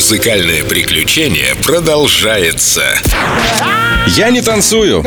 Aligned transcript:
Музыкальное 0.00 0.64
приключение 0.64 1.54
продолжается. 1.62 2.82
Я 4.06 4.30
не 4.30 4.40
танцую. 4.40 5.04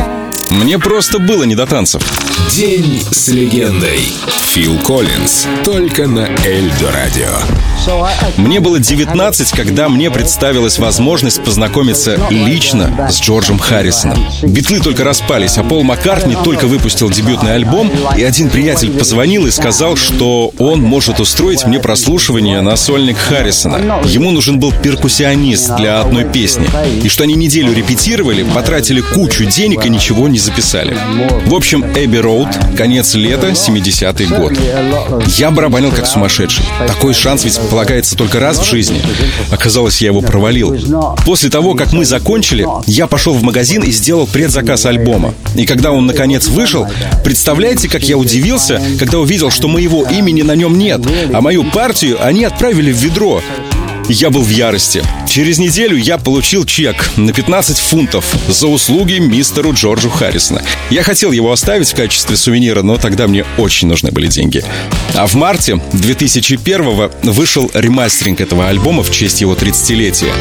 Мне 0.52 0.78
просто 0.78 1.18
было 1.18 1.46
не 1.46 1.56
до 1.56 1.66
танцев. 1.66 2.04
День 2.52 3.02
с 3.12 3.30
легендой. 3.30 4.14
Фил 4.52 4.78
Коллинз. 4.86 5.48
Только 5.66 6.06
на 6.06 6.28
Эльдо 6.46 6.92
Радио. 6.92 7.40
Мне 8.38 8.60
было 8.60 8.80
19, 8.80 9.52
когда 9.52 9.90
мне 9.90 10.10
представилась 10.10 10.80
возможность 10.80 11.44
познакомиться 11.44 12.18
лично 12.30 13.10
с 13.12 13.22
Джорджем 13.22 13.60
Харрисоном. 13.60 14.18
Битлы 14.42 14.80
только 14.80 15.04
распались, 15.04 15.58
а 15.58 15.64
Пол 15.64 15.84
Маккартни 15.84 16.38
только 16.44 16.68
выпустил 16.68 17.10
дебютный 17.10 17.56
альбом, 17.56 17.92
и 18.18 18.24
один 18.24 18.50
приятель 18.50 18.92
позвонил 18.92 19.48
и 19.48 19.52
сказал, 19.52 19.98
что 19.98 20.54
он 20.60 20.82
может 20.82 21.20
устроить 21.20 21.66
мне 21.66 21.80
прослушивание 21.80 22.62
на 22.62 22.76
сольник 22.76 23.18
Харрисона. 23.18 24.02
Ему 24.06 24.32
нужен 24.32 24.60
был 24.60 24.72
перкуссионист 24.72 25.76
для 25.76 26.00
одной 26.00 26.24
песни, 26.24 26.68
и 27.04 27.10
что 27.10 27.24
они 27.24 27.36
неделю 27.36 27.74
репетировали, 27.74 28.44
потратили 28.44 29.02
кучу 29.02 29.46
денег 29.46 29.86
и 29.86 29.90
ничего 29.90 30.28
не 30.28 30.40
записали. 30.40 30.98
В 31.46 31.54
общем, 31.54 31.86
Эбби 31.96 32.18
Роуд, 32.18 32.50
конец 32.78 33.14
лета, 33.16 33.50
70-й 33.50 34.26
год. 34.28 34.54
Я 35.38 35.52
барабанил 35.52 35.92
как 35.92 36.08
сумасшедший. 36.08 36.66
Такой 36.88 37.14
шанс 37.14 37.44
ведь 37.44 37.60
полагается 37.74 38.16
только 38.16 38.40
раз 38.40 38.60
в 38.60 38.70
жизни. 38.70 39.02
Оказалось, 39.50 40.00
я 40.00 40.10
его 40.10 40.22
провалил. 40.22 40.78
После 41.26 41.50
того, 41.50 41.74
как 41.74 41.92
мы 41.92 42.06
закончили, 42.06 42.68
я 42.86 43.08
пошел 43.08 43.34
в 43.34 43.42
магазин 43.42 43.82
и 43.82 43.90
сделал 43.90 44.28
предзаказ 44.28 44.86
альбома. 44.86 45.34
И 45.56 45.66
когда 45.66 45.92
он 45.92 46.06
наконец 46.06 46.50
вышел, 46.50 46.86
представляете, 47.24 47.90
как 47.90 48.04
я 48.04 48.16
удивился, 48.16 48.80
когда 49.00 49.18
увидел, 49.18 49.50
что 49.50 49.68
моего 49.68 50.04
имени 50.04 50.44
на 50.44 50.56
нем 50.56 50.78
нет, 50.78 51.02
а 51.34 51.42
мою 51.42 51.64
партию 51.64 52.24
они 52.24 52.44
отправили 52.44 52.92
в 52.92 52.98
ведро. 52.98 53.42
Я 54.10 54.30
был 54.30 54.44
в 54.44 54.50
ярости. 54.50 55.02
Через 55.28 55.60
неделю 55.60 55.96
я 55.96 56.18
получил 56.18 56.66
чек 56.66 57.12
на 57.16 57.32
15 57.32 57.78
фунтов 57.78 58.26
за 58.48 58.68
услуги 58.68 59.14
мистеру 59.14 59.74
Джорджу 59.74 60.10
Харрисона. 60.10 60.62
Я 60.90 61.04
хотел 61.04 61.32
его 61.32 61.52
оставить 61.52 61.90
в 61.90 61.96
качестве 61.96 62.36
сувенира, 62.36 62.82
но 62.82 62.98
тогда 62.98 63.28
мне 63.28 63.46
очень 63.58 63.88
нужны 63.88 64.12
были 64.12 64.28
деньги. 64.28 64.64
А 65.16 65.26
в 65.26 65.36
марте 65.36 65.82
2001 65.94 67.10
вышел 67.24 67.72
ремастеринг 67.74 68.42
этого 68.42 68.68
альбома 68.68 69.04
в 69.04 69.12
честь 69.12 69.42
его 69.42 69.54
30-летия. 69.54 70.32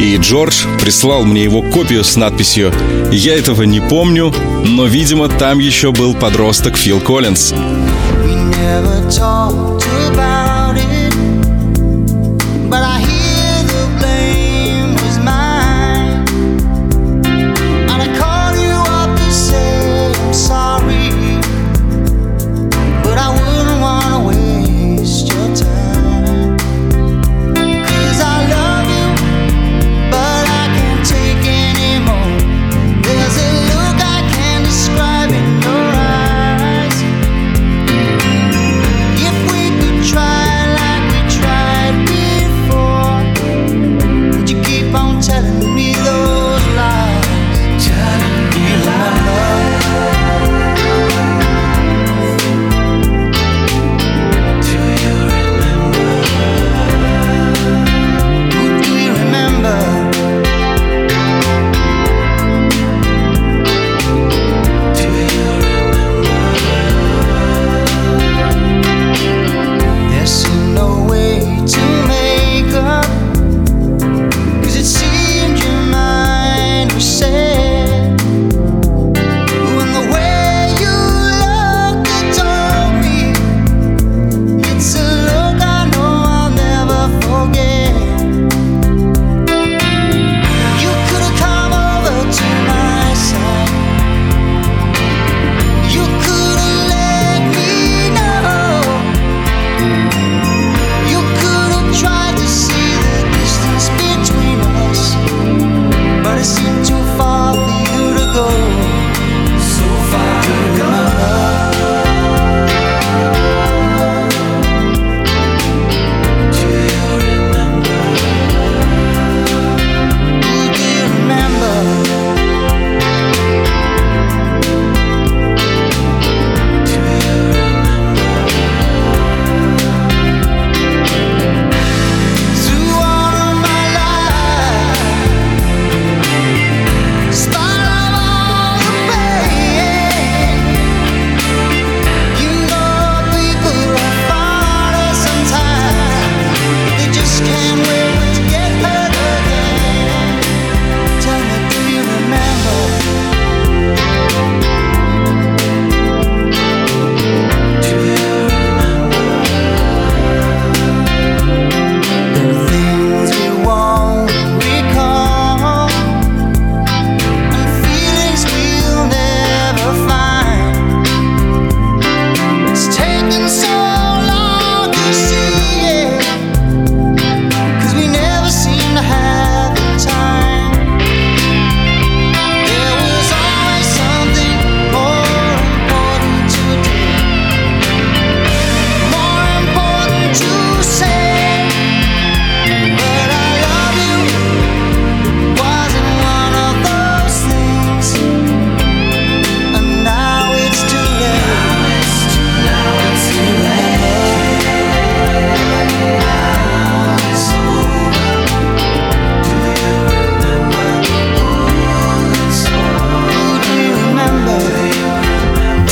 И 0.00 0.16
Джордж 0.16 0.64
прислал 0.80 1.24
мне 1.24 1.44
его 1.44 1.62
копию 1.62 2.04
с 2.04 2.16
надписью 2.16 2.72
«Я 3.12 3.36
этого 3.36 3.62
не 3.62 3.80
помню, 3.80 4.34
но, 4.64 4.86
видимо, 4.86 5.28
там 5.28 5.58
еще 5.58 5.92
был 5.92 6.14
подросток 6.14 6.76
Фил 6.76 7.00
Коллинз». 7.00 7.52
We 8.24 8.34
never 8.34 9.08
talked 9.10 9.84
about 10.10 10.37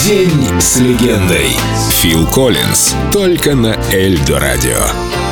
День 0.07 0.61
с 0.61 0.77
легендой. 0.79 1.57
Фил 1.91 2.29
Коллинз. 2.29 2.95
Только 3.11 3.57
на 3.57 3.77
Эльдо 3.91 4.39
Радио. 4.39 5.26